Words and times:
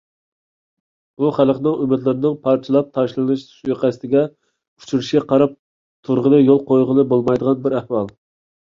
بۇ 1.23 1.29
خەلقنىڭ 1.35 1.77
ئۈمىدلىرىنىڭ 1.83 2.33
پاچاقلاپ 2.47 2.89
تاشلىنىش 2.97 3.45
سۇيىقەستىگە 3.61 4.25
ئۇچرىشى 4.29 5.25
قاراپ 5.35 5.57
تۇرغىلى، 6.09 6.45
يول 6.51 6.67
قويغىلى 6.73 7.09
بولمايدىغان 7.15 7.65
بىر 7.69 7.81
ئەھۋال. 7.83 8.15